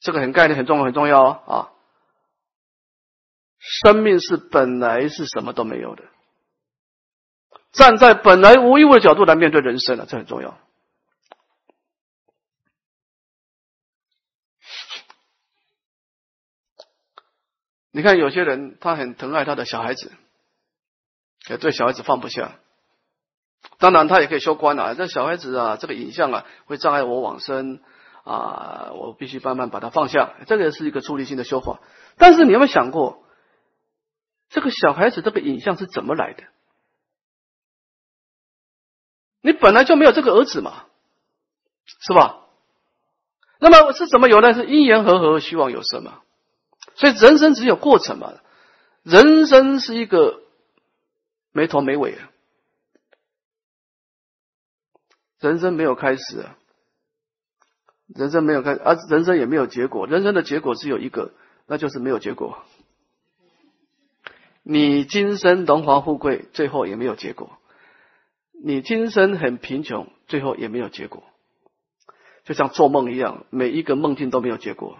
[0.00, 1.70] 这个很概念，很重要，很重要啊！
[3.58, 6.04] 生命是本来是什么都没有的，
[7.72, 10.58] 站在本来无一物的角度来面对人生了，这很重要。
[17.90, 20.12] 你看，有些人他很疼爱他的小孩子，
[21.48, 22.58] 也对小孩子放不下。
[23.78, 24.94] 当然，他也可以修观啊。
[24.94, 27.80] 这小孩子啊，这个影像啊，会障碍我往生
[28.24, 30.34] 啊，我必须慢慢把它放下。
[30.46, 31.80] 这个是一个处理性的修法。
[32.16, 33.24] 但是，你有没有想过，
[34.48, 36.44] 这个小孩子这个影像是怎么来的？
[39.40, 40.84] 你本来就没有这个儿子嘛，
[42.00, 42.44] 是吧？
[43.60, 44.54] 那么是怎么有呢？
[44.54, 46.20] 是因缘和合，希望有生嘛。
[46.96, 48.34] 所以人生只有过程嘛，
[49.02, 50.40] 人生是一个
[51.58, 52.30] 没头没尾啊，
[55.40, 56.46] 人生没有开始，
[58.06, 61.32] 人生没有开，而人生也没有结果，人生的结果只有一个，
[61.66, 62.62] 那就是没有结果。
[64.62, 67.48] 你今生荣华富贵，最后也没有结果；
[68.62, 71.24] 你今生很贫穷，最后也没有结果。
[72.44, 74.96] 就像做梦一样，每一个梦境都没有结果。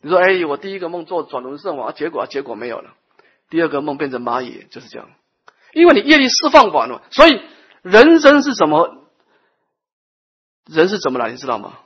[0.00, 2.96] 你说，哎，我第一个梦做转轮圣王，结果结果没有了。
[3.50, 5.10] 第二个梦变成蚂蚁，就是这样。
[5.72, 7.40] 因为你业力释放完了，所以
[7.82, 8.96] 人生是什么？
[10.66, 11.30] 人是怎么来？
[11.30, 11.78] 你知道吗？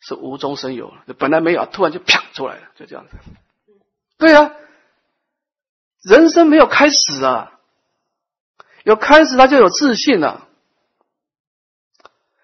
[0.00, 3.16] 是无中生有，本来没有，突然就啪出来了，就这样子。
[4.16, 4.52] 对啊，
[6.02, 7.52] 人生没有开始啊，
[8.84, 10.46] 有开始他就有自信了。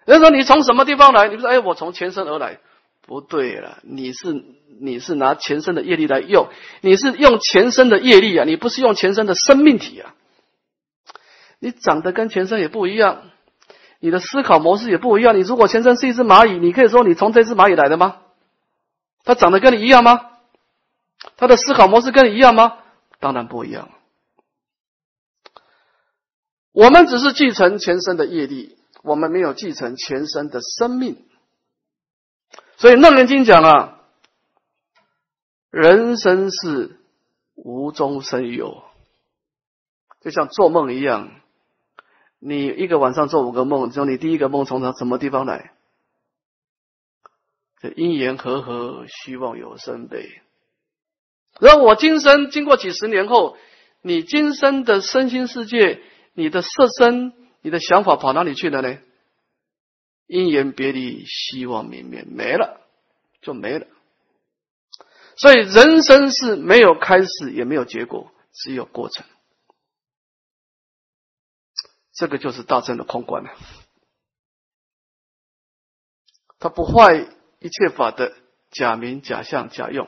[0.05, 1.29] 人说你从什么地方来？
[1.29, 2.59] 你说，哎，我从前生而来。
[3.07, 4.33] 不对了，你是
[4.79, 6.49] 你是拿前身的业力来用，
[6.81, 10.15] 你是用前身的业力啊，你不是用前身的生命体啊。
[11.59, 13.29] 你长得跟前身也不一样，
[13.99, 15.37] 你的思考模式也不一样。
[15.37, 18.17] 你如果前身是一只蚂蚁，你可以说你从这只蚂蚁来的吗？
[19.23, 20.31] 它长得跟你一样吗？
[21.37, 22.77] 它的思考模式跟你一样吗？
[23.19, 23.89] 当然不一样。
[26.71, 31.25] 我们只是继承前身的业力，我们没有继承前身的生命。
[32.77, 34.01] 所以《楞严经》讲啊，
[35.71, 36.99] 人生是
[37.55, 38.83] 无中生有，
[40.21, 41.31] 就像做梦一样。
[42.39, 45.71] 你一个晚上做五个梦，只有你第一个梦从什么地方来？
[47.81, 50.41] 这因缘和合，希望有生呗。
[51.59, 53.57] 然后我今生经过几十年后，
[54.01, 56.01] 你今生的身心世界，
[56.33, 58.99] 你的色身，你的想法跑哪里去了呢？
[60.27, 62.81] 因缘别离，希望泯灭，没了，
[63.41, 63.87] 就没了。
[65.37, 69.25] 所以人生是没有开始，也没有结果，只有过程。
[72.13, 73.49] 这个就是大正的空观了。
[76.57, 77.27] 他不坏
[77.59, 78.33] 一切法的
[78.71, 80.07] 假名、假相、假用，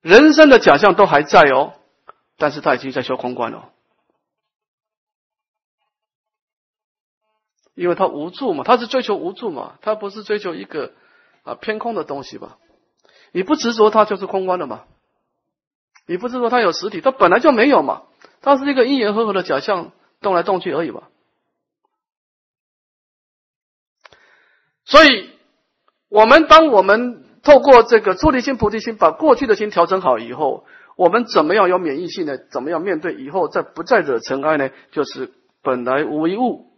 [0.00, 1.74] 人生的假象都还在哦，
[2.38, 3.72] 但是他已经在修空观了。
[7.76, 10.92] 因为他无助嘛，他是追求无助嘛，他不是追求一个
[11.44, 12.56] 啊偏空的东西吧？
[13.32, 14.84] 你不执着它就是空观的嘛？
[16.06, 18.02] 你不执着它有实体，它本来就没有嘛？
[18.40, 21.02] 它是一个因缘和合的假象，动来动去而已嘛。
[24.84, 25.30] 所以，
[26.08, 30.64] 我们当我们透过这个出离心、菩提心，把过去的心调整好以后，
[30.96, 32.38] 我们怎么样有免疫性呢？
[32.38, 34.70] 怎么样面对以后再不再惹尘埃呢？
[34.92, 36.70] 就是本来无一物，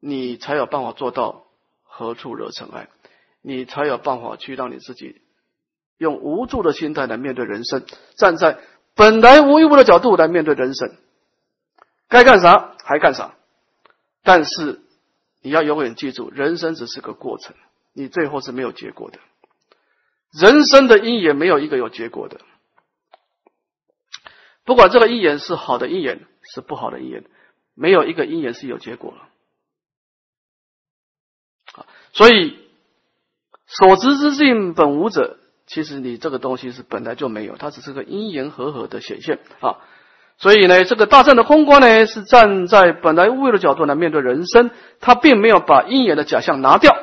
[0.00, 1.44] 你才有办法做到
[1.82, 2.88] 何处惹尘埃，
[3.40, 5.20] 你才有办法去让你自己
[5.96, 7.84] 用无助的心态来面对人生，
[8.16, 8.58] 站在
[8.96, 10.96] 本来无一物的角度来面对人生，
[12.08, 13.34] 该干啥还干啥，
[14.24, 14.80] 但是。
[15.42, 17.56] 你要永远记住，人生只是个过程，
[17.94, 19.18] 你最后是没有结果的。
[20.38, 22.42] 人生的因缘没有一个有结果的，
[24.64, 27.24] 不管这个因缘是好的因缘是不好的因缘，
[27.72, 29.29] 没有一个因缘是有结果了。
[32.12, 32.58] 所以
[33.66, 39.78] 所知之性本无者，其实你这个东西是本来就没有，它只是个因缘和合的显现啊。
[40.38, 46.96] 所以呢，这个大乘的空观呢，是站在本来无有的角度来面对人生，他并没有把因缘的假象拿掉，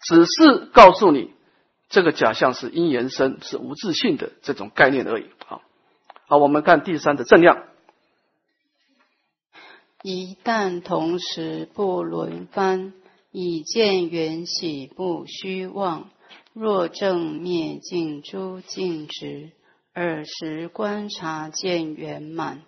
[0.00, 1.34] 只是告诉你
[1.90, 5.26] 这个假象是因缘生，是无自性的这种概念而已。
[5.46, 5.60] 啊，
[6.28, 7.64] 好，我们看第三的正量，
[10.02, 12.94] 一旦同时不轮番，
[13.38, 16.08] 以见缘起不虚妄，
[16.54, 19.50] 若正灭尽诸尽执。
[19.92, 22.62] 尔时观察见圆满，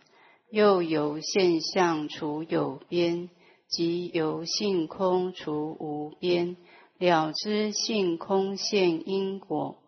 [0.51, 3.31] 又由现象除有边，
[3.67, 6.59] 即由性空除无边，
[6.99, 9.79] 了知性空现因果，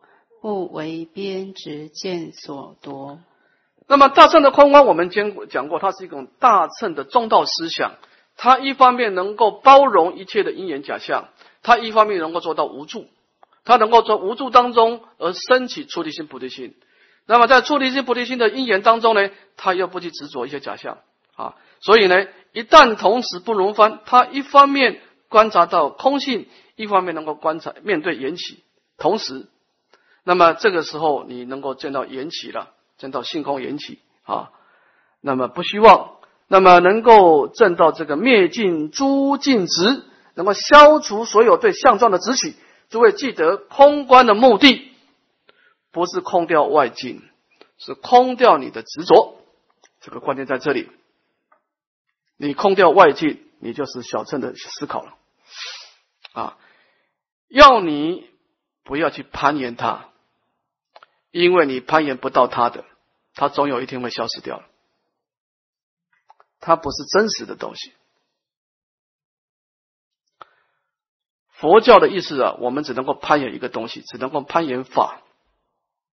[0.40, 3.18] 不为边执见所夺。
[3.86, 7.96] 那么大乘的空观，我们讲讲过，它是一种大乘的中道思想。
[8.42, 11.28] 他一方面能够包容一切的因缘假象，
[11.62, 13.06] 他一方面能够做到无助，
[13.66, 16.74] 他能够从无助当中而升起出离心、菩提心。
[17.26, 21.00] 那么在出离心、菩提心的因缘当中呢，他又不去执着一些假象
[21.36, 28.64] 啊，所以呢，一旦同时不容翻，他一方面观察到空性，一方面能够观察面对缘起，
[28.96, 29.48] 同时，
[30.24, 34.50] 那么这个时候你能够见到缘起了，见到性空缘起啊，
[35.20, 36.19] 那么不希望，
[36.52, 40.02] 那么能够证到这个灭尽诸尽执，
[40.34, 42.56] 能够消除所有对相状的执取，
[42.88, 44.90] 诸位记得空观的目的。
[45.92, 47.22] 不是空掉外境，
[47.78, 49.36] 是空掉你的执着。
[50.00, 50.88] 这个关键在这里。
[52.36, 55.14] 你空掉外境，你就是小乘的思考了。
[56.32, 56.58] 啊，
[57.48, 58.28] 要你
[58.82, 60.08] 不要去攀岩它，
[61.30, 62.84] 因为你攀岩不到它的，
[63.36, 64.64] 它总有一天会消失掉了。
[66.60, 67.92] 它不是真实的东西。
[71.48, 75.20] 佛教的意思啊，我们只能够攀岩一个东西，只能够攀岩法。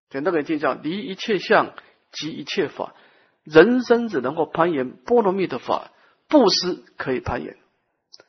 [0.09, 1.73] 简单点听讲，离一切相，
[2.11, 2.95] 即一切法。
[3.43, 5.91] 人生只能够攀岩波罗蜜的法，
[6.27, 7.57] 布施可以攀岩，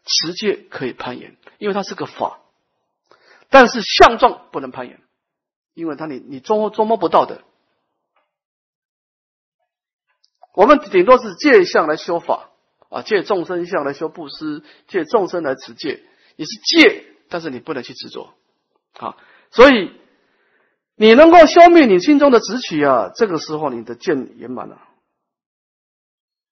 [0.04, 2.40] 持戒可以攀岩，因为它是个法。
[3.48, 5.00] 但是相状不能攀岩，
[5.74, 7.42] 因为它你你捉捉摸不到的。
[10.58, 12.50] 我们顶多是借相来修法
[12.90, 16.02] 啊，借众生相来修布施，借众生来持戒。
[16.34, 18.34] 你是借，但是你不能去执着
[18.98, 19.16] 啊，
[19.52, 19.92] 所以。
[21.00, 24.78] 你能够消灭你心中的执取啊，这个时候你的见圆满了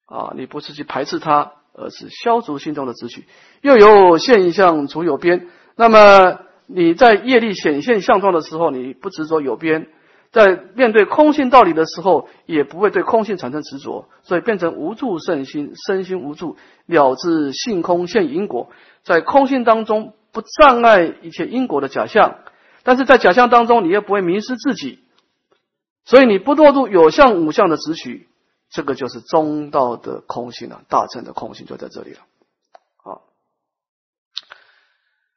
[0.05, 0.31] 啊！
[0.37, 3.25] 你不是去排斥它，而是消除心中的执取。
[3.59, 9.87] 又有现象除有边，那么你在业力显现相状的时候，你不执着有边；
[10.31, 18.69] 在面对空性道理的时候，也不会对空性产生执着，所以变成无助圣心，身心无助，了知性空现因果，
[19.03, 22.39] 在空性当中不障碍一切因果的假象。
[22.83, 24.99] 但是在假象当中，你又不会迷失自己，
[26.05, 28.29] 所以你不堕入有相无相的执取，
[28.69, 32.19] 这个就是中道的空性了，大乘的空性就在这里了。
[33.03, 33.23] 好，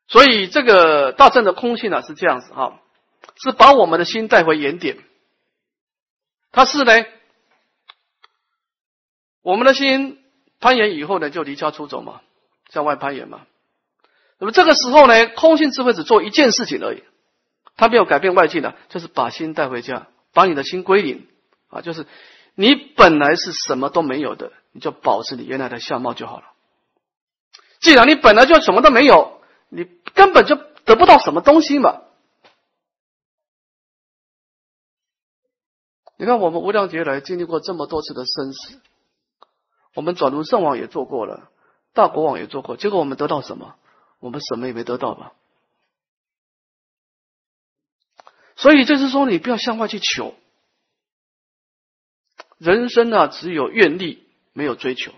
[0.07, 2.81] 所以这个大乘的空性呢是这样子哈，
[3.43, 4.99] 是把我们的心带回原点。
[6.53, 6.93] 它是呢，
[9.43, 10.23] 我们的心
[10.59, 12.21] 攀岩以后呢，就离家出走嘛，
[12.71, 13.43] 向外攀岩嘛。
[14.39, 17.05] 那么这个时候呢，空性智慧只做一件事情而已。
[17.77, 21.27] 它没有改变外境的，就是把心带回家，把你的心归零
[21.69, 21.81] 啊！
[21.81, 22.07] 就是
[22.55, 26.45] 你本来是什么都没有的，你就保持你原来的相貌就好了。
[27.81, 32.03] 既然你本来就什么都没有，你根本就得不到什么东西嘛。
[36.21, 38.79] 你看，我们无量劫来经历过这么多次的生死，
[39.95, 41.51] 我们转轮圣王也做过了，
[41.95, 43.75] 大国王也做过，结果我们得到什么？
[44.19, 45.33] 我们什么也没得到吧？
[48.55, 50.35] 所以就是说，你不要向外去求，
[52.59, 55.15] 人生啊，只有愿力，没有追求。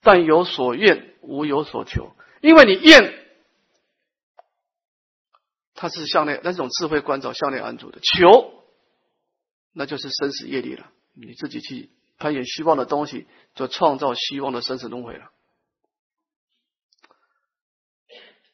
[0.00, 2.16] 但有所愿，无有所求。
[2.40, 3.12] 因为你愿，
[5.74, 8.64] 它是向内那种智慧观照向内安住的；求，
[9.78, 10.90] 那就是生死业力了。
[11.12, 15.30] 你自己去攀援希望的东西，就创造希望的生死轮回了。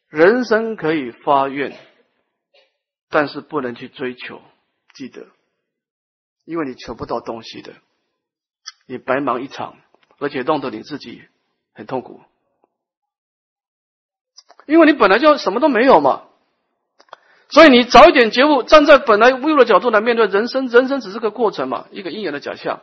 [0.09, 1.79] 人生可以发愿，
[3.09, 4.43] 但是不能去追求。
[4.95, 5.29] 记得，
[6.45, 7.77] 因为你求不到东西的，
[8.87, 9.79] 你白忙一场，
[10.19, 11.23] 而且弄得你自己
[11.73, 12.21] 很痛苦。
[14.67, 16.29] 因为你本来就什么都没有嘛，
[17.53, 22.81] 所以你早一点觉悟，站在本来无有的角度来面对人生，人生只是个过程嘛，一个因缘的假象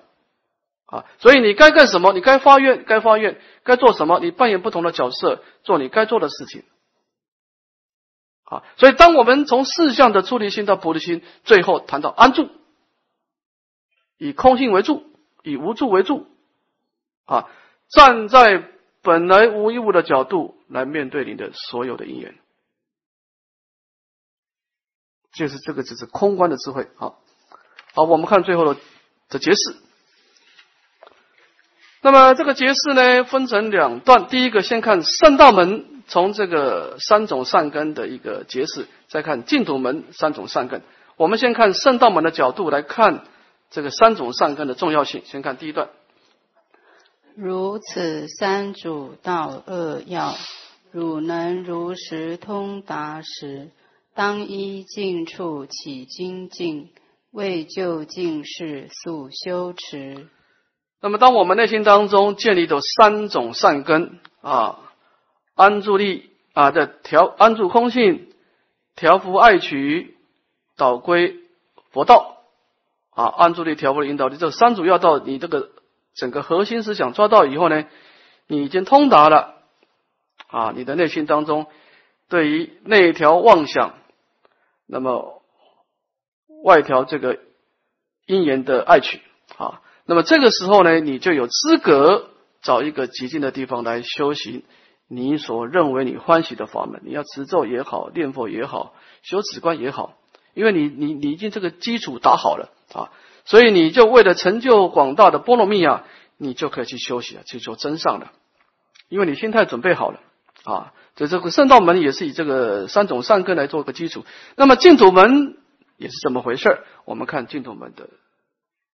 [0.86, 1.06] 啊。
[1.18, 2.14] 所以你该干什么？
[2.14, 4.20] 你该发愿，该发愿，该做什么？
[4.20, 6.64] 你扮演不同的角色，做你该做的事情。
[8.44, 12.50] 啊，所以当我们从四相的出离心到菩提心，最后谈到安住，
[14.20, 15.04] 以空性为住，
[15.42, 16.28] 以无住为住，
[17.26, 17.50] 啊，
[17.90, 18.64] 站在
[19.02, 22.36] 本来无一物的角度来面对你的所有的因缘，
[25.40, 26.90] 就是这个，只是空观的智慧。
[26.98, 27.22] 好，
[27.96, 28.80] 好，我们看最后的
[29.30, 29.76] 的结释。
[32.02, 35.86] 那么这个结释呢，分成两段，第一个先看圣道门。
[36.10, 40.82] 从这个三种善根的一个解释，再看净土门三种善根。
[41.18, 43.26] 我们先看圣道门的角度来看
[43.70, 45.22] 这个三种善根的重要性。
[45.26, 45.90] 先看第一段：
[47.36, 50.36] 如此三主道二要，
[50.92, 53.70] 汝能如实通达时，
[54.20, 56.90] 当依净处起精进，
[57.32, 60.28] 为救尽事速修持。
[61.00, 64.80] 那么，当我们内心当中建立的三种善根啊。
[65.56, 68.28] 安住力啊，的调安住空性，
[68.98, 70.18] 调伏爱取，
[70.76, 71.38] 导归
[71.92, 72.40] 佛道
[73.12, 75.70] 啊，安住力、调伏引导力，这三主要道，你这个
[76.14, 77.86] 整个核心思想抓到以后呢，
[78.48, 79.56] 你已经通达了
[80.48, 81.68] 啊，你的内心当中
[82.28, 83.94] 对于那一条妄想，
[84.92, 85.44] 那么
[86.64, 87.38] 外调这个
[88.26, 89.22] 因缘的爱取
[89.56, 92.32] 啊，那么这个时候呢，你就有资格
[92.64, 94.64] 找一个寂静的地方来修行。
[95.08, 100.18] 你所认为你欢喜的法门，你要持咒也好，念佛也好，修止观也好，
[100.54, 103.10] 因为你你你已经这个基础打好了啊，
[103.46, 106.04] 所以你就为了成就广大的波罗蜜啊，
[106.38, 108.32] 你就可以去休息了，去做真上了，
[109.08, 110.20] 因为你心态准备好了
[110.64, 110.94] 啊。
[111.20, 114.24] 所以这个圣道门也是以这个三种善根来做个基础。
[114.56, 115.58] 那么净土门
[115.98, 118.10] 也是这么回事我们看净土门的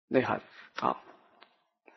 [0.09, 0.41] 内涵
[0.81, 0.97] 啊。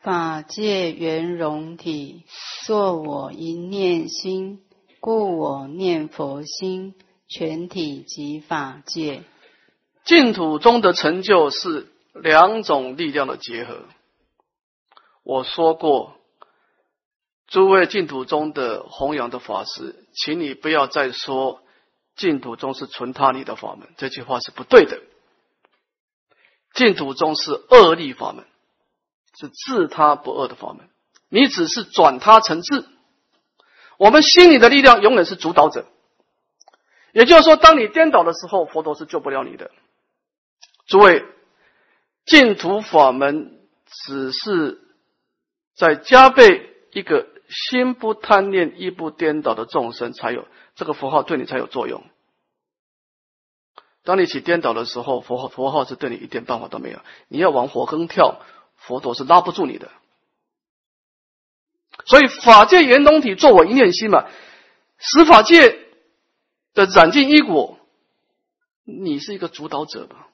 [0.02, 2.26] 法界圆融体，
[2.66, 4.60] 作我一念心，
[5.00, 6.94] 故我念佛心，
[7.26, 9.22] 全体即法界。
[10.04, 13.78] 净土中的成就是两种力量的结合。
[15.22, 16.17] 我说过，
[17.48, 21.62] 诸位净土中的弘扬的法师，请你不要再说
[22.14, 25.00] 净土中是纯他力的法门，这句话是不对的。
[26.74, 28.44] 净土中是恶力法门。
[29.40, 30.88] 是自他不恶的法门，
[31.28, 32.84] 你只是转他成智。
[33.96, 35.86] 我们心里的力量永远是主导者，
[37.12, 39.70] 也就是说，当你颠倒的时候，佛陀是救不了你的。
[40.88, 41.24] 诸位，
[42.26, 44.80] 净土法门只是
[45.76, 52.04] 在加倍一个心不贪念、意不颠倒的众生才有这个符号对你才有作用。
[54.04, 57.00] 当你起颠倒的时候，佛号佛号是对你一点办法都没有。
[57.28, 58.40] 你要往火坑跳。
[58.80, 59.90] 佛陀是拉不住你的，
[62.04, 64.24] 所以法界圆通体作我一念心嘛，
[64.98, 65.76] 使法界
[66.74, 67.76] 的染尽一果，
[68.84, 70.26] 你是一个主导者嘛？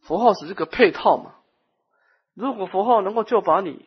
[0.00, 1.34] 佛号只是个配套嘛。
[2.32, 3.84] 如果佛号能够救拔你，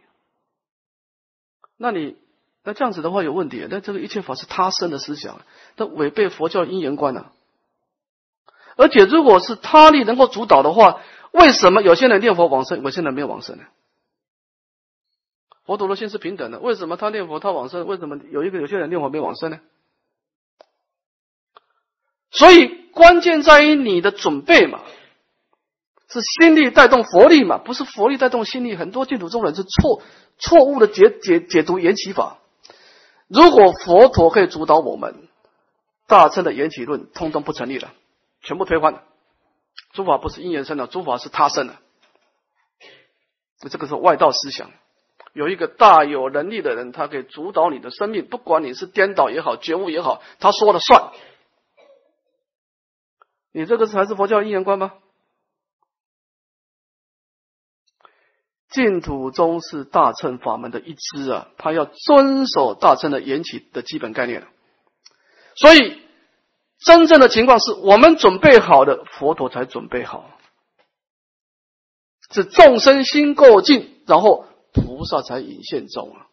[1.77, 2.15] 那你
[2.63, 5.41] 那这样子的话有问题，那这个一切法是他生的思想，
[5.77, 7.31] 那违背佛教因缘观啊。
[8.75, 11.01] 而且如果是他力能够主导的话。
[11.35, 13.65] 为什么有些人念佛往生，有些人没有往生呢？
[15.65, 17.85] 佛陀的心是平等的，为什么他念佛他往生？
[17.85, 19.59] 为什么有一个有些人念佛没往生呢？
[22.31, 24.79] 所以关键在于你的准备嘛，
[26.15, 28.77] 是心力带动佛力嘛，不是佛力带动心力。
[28.77, 30.01] 很多净土中人是错
[30.37, 32.37] 错误的解解解读缘起法。
[33.27, 35.27] 如果佛陀可以主导我们，
[36.07, 37.91] 大乘的缘起论通通不成立了，
[38.41, 39.03] 全部推翻了。
[39.91, 41.75] 诸法不是因缘生的，诸法是他生的。
[43.69, 44.71] 这个是外道思想。
[45.33, 51.11] 有一个大有能力的人，他可以主导你的生命，不管你是颠倒也好，觉悟也好，他说了算。
[53.51, 54.93] 你这个才是佛教因缘观吗？
[58.75, 64.45] 净土宗是大乘法门的一支啊，他要遵守大乘的缘起的基本概念。
[65.55, 65.97] 所以，
[66.79, 70.29] 真正的情况是我们准备好的，佛陀才准备好，
[72.33, 76.27] 是众生心够尽，然后菩萨才引现众啊，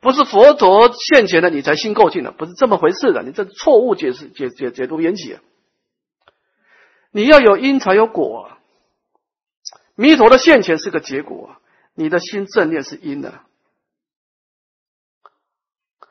[0.00, 5.42] 不是佛陀现前的你才心够尽的，不是这么回事的，你这错误解释解解解读缘起啊，
[7.12, 8.56] 你要有因才有果啊。
[9.94, 11.56] 弥陀的现前是个结果，
[11.94, 13.40] 你的心正念是因的，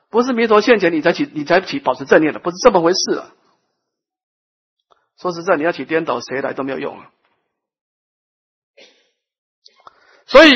[0.10, 3.34] 不是弥陀现前你才起你才起保持正念的，不是这么回事啊！
[5.18, 7.12] 说实在，你要起颠倒，谁来都没有用啊！
[10.26, 10.50] 所以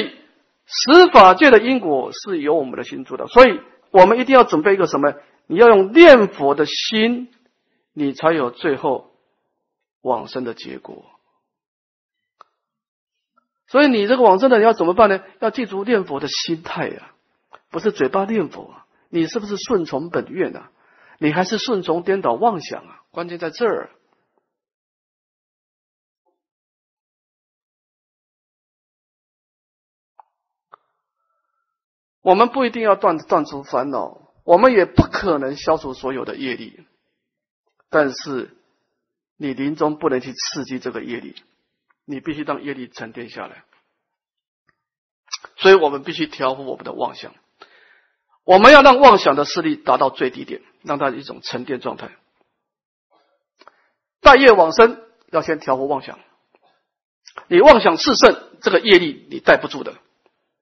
[0.65, 3.59] 十法界的因果是由我们的心主导，所以
[3.91, 5.15] 我们一定要准备一个什么？
[5.47, 7.33] 你要用念佛的心，
[7.91, 9.11] 你才有最后
[10.01, 11.12] 往生的结果。
[13.73, 15.23] 所以你这个往生的你要怎么办呢？
[15.39, 17.11] 要记住念佛的心态呀，
[17.71, 18.85] 不是嘴巴念佛啊。
[19.09, 20.69] 你是不是顺从本愿啊？
[21.17, 23.01] 你还是顺从颠倒妄想啊？
[23.09, 23.89] 关键在这儿。
[32.21, 36.85] 我们不一定要断断除烦恼，我们也不可能消除所有的业力，
[37.89, 38.55] 但是
[39.35, 41.35] 你临终不能去刺激这个业力。
[42.05, 43.63] 你必须让业力沉淀下来，
[45.55, 47.33] 所以我们必须调伏我们的妄想。
[48.43, 52.11] 我们要让妄想的势力达到最低点，让它一种沉淀状态。
[54.19, 55.01] 大业往生
[55.31, 56.19] 要先调伏妄想，
[57.47, 59.95] 你妄想炽盛，这个业力你带不住的，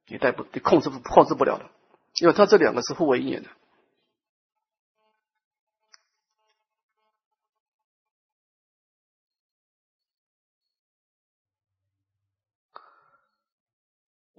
[0.07, 1.69] 你带不，你控制不控制不了的，
[2.19, 3.49] 因为它这两个是互为因缘的。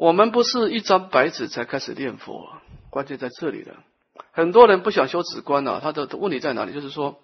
[0.02, 3.84] 我们不是一张白纸才开始念佛，关键在这里了。
[4.32, 6.72] 很多人不想修止观呢，他的问题在哪里？
[6.72, 7.22] 就是说，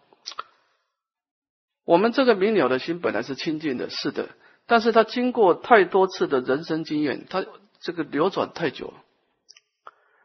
[1.85, 4.29] 我们这个明了的心本来是清净的，是的，
[4.67, 7.45] 但是他经过太多次的人生经验，他
[7.81, 8.95] 这个流转太久，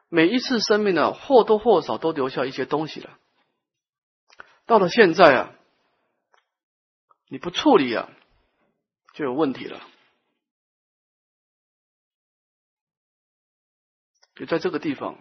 [0.08, 3.18] 每一次生命呢，或多或少都留下一些东西了。
[4.68, 5.52] 到了现在啊，
[7.30, 8.12] 你不处理啊，
[9.16, 9.82] 就有问题了。
[14.36, 15.18] 就在这个地方，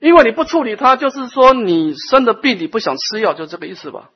[0.00, 4.10] 因为你不处理它，就是说你生的病，你不想吃药，就这个意思吧。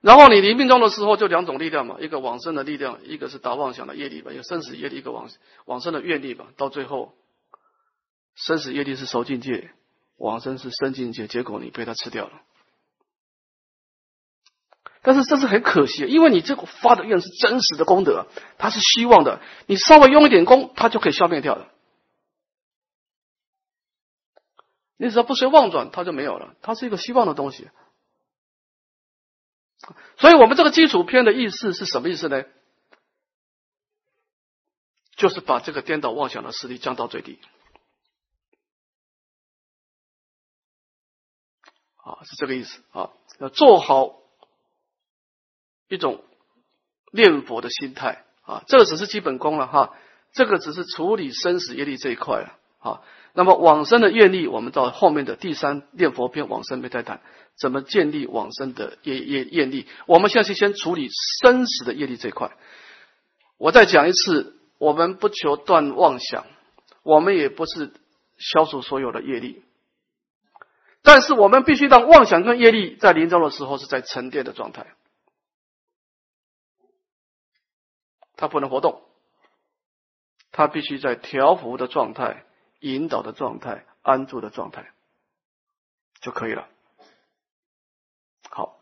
[0.00, 5.28] 然后你临命终的时候，就两种力量嘛，一个往生的力量，一个是达妄想的业力吧，一个生死业力，一个往
[5.66, 6.46] 往生的愿力吧。
[6.56, 7.14] 到最后，
[8.34, 9.70] 生死业力是熟境界，
[10.16, 12.40] 往生是生境界，结果你被他吃掉了。
[15.02, 18.26] 但是这是很可惜，因为你这个发的愿是真实的功德，
[18.58, 21.72] 他是希望的，你稍微用一点功，他就可以消灭掉了。
[24.98, 27.70] 你只要不随妄转，它就没有了，它是一个希望的东西。
[30.18, 32.44] 所以我们这个基础篇的意思是什么意思呢？
[35.16, 37.40] 就是把这个颠倒妄想的势力降到最低。
[41.96, 44.19] 啊，是这个意思啊，要做好。
[45.90, 46.22] 一种
[47.12, 49.92] 念佛的心态啊，这个只是基本功了哈，
[50.32, 53.02] 这个只是处理生死业力这一块了啊。
[53.32, 57.20] 那么往生的愿力，我们到后面的第三念佛篇往生没再谈，
[57.58, 59.86] 怎么建立往生的业业业力？
[60.06, 61.08] 我们现在是先处理
[61.42, 62.52] 生死的业力这一块。
[63.58, 66.46] 我再讲一次，我们不求断妄想，
[67.02, 67.92] 我们也不是
[68.38, 69.62] 消除所有的业力，
[71.02, 74.86] 但是我们必须让妄想跟业力在临终的时候是在沉淀的状态。
[78.40, 79.02] 它不能活动，
[80.50, 82.46] 它必须在调伏的状态、
[82.80, 84.90] 引导的状态、安住的状态
[86.22, 86.66] 就可以了。
[88.48, 88.78] 好，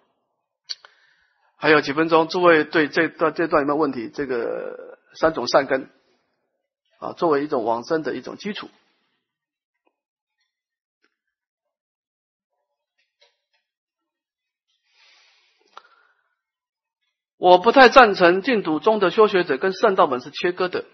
[1.57, 4.11] 还有几分钟，诸位对这段这段有没有问题？
[4.11, 5.91] 这个三种善根
[7.01, 8.69] 啊，作为一种往生的一种基础。
[17.39, 20.85] 我不太赞成净土中的修学者跟圣道门是切割的。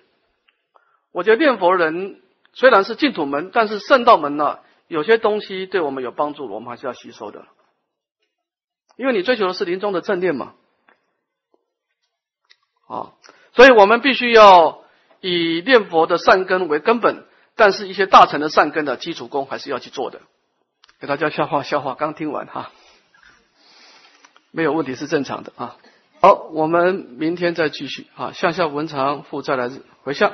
[1.11, 2.21] 我觉得念佛人
[2.53, 7.47] 虽然是净土门，但是圣道门呢，有些东西对我们有帮助，我们还是要吸收的。
[8.97, 10.55] 因为你追求的是临终的正念嘛，
[12.87, 13.15] 啊，
[13.55, 14.85] 所以我们必须要
[15.21, 17.27] 以念佛的善根为根本，
[17.57, 20.21] 但是一些大乘的善根的基础功还是要去做的。
[21.01, 22.71] 给大家消化消化，刚听完哈，
[24.53, 25.77] 没有问题是正常的啊。
[26.25, 28.33] 好，我们明天再继续啊。
[28.33, 29.71] 向下文长复再来
[30.05, 30.33] 回向。